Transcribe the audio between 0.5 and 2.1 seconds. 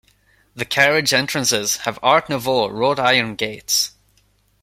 The carriage entrances have